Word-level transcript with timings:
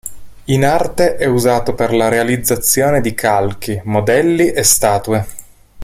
In 0.45 0.65
arte 0.65 1.15
è 1.15 1.27
usato 1.27 1.75
per 1.75 1.93
la 1.93 2.07
realizzazione 2.07 3.01
di 3.01 3.13
calchi, 3.13 3.79
modelli 3.83 4.49
e 4.51 4.63
statue. 4.63 5.27